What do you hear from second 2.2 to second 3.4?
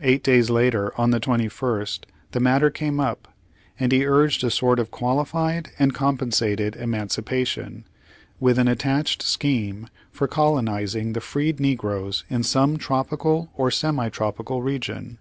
the matter came up,